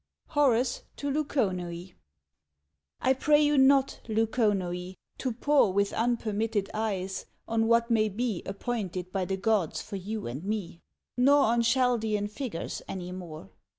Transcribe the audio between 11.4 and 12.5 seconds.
on Chaldean